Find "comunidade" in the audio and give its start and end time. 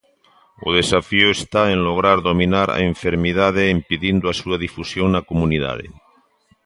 5.29-5.85